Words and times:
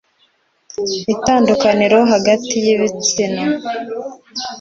itandukaniro 1.13 1.99
hagati 2.11 2.53
y 2.65 2.67
ibitsina 2.73 3.43